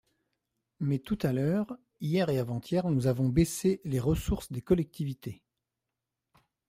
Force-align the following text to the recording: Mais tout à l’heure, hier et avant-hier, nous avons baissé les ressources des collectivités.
Mais 0.79 0.97
tout 0.97 1.19
à 1.21 1.31
l’heure, 1.31 1.77
hier 1.99 2.27
et 2.29 2.39
avant-hier, 2.39 2.89
nous 2.89 3.05
avons 3.05 3.29
baissé 3.29 3.81
les 3.83 3.99
ressources 3.99 4.51
des 4.51 4.63
collectivités. 4.63 5.43